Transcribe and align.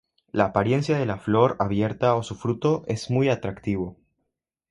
La 0.31 0.45
apariencia 0.45 0.97
de 0.97 1.05
la 1.05 1.17
flor 1.19 1.57
abierta 1.59 2.15
o 2.15 2.23
su 2.23 2.33
fruto 2.33 2.83
es 2.87 3.11
muy 3.11 3.29
atractivo. 3.29 3.99